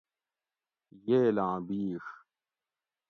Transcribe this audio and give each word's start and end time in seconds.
ییلاں 1.07 1.55
بِیڛ 1.67 2.03